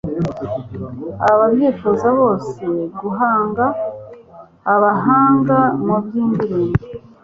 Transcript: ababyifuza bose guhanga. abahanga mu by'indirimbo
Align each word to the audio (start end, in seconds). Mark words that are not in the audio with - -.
ababyifuza 1.31 2.07
bose 2.19 2.63
guhanga. 2.99 3.65
abahanga 4.73 5.57
mu 5.85 5.95
by'indirimbo 6.03 6.83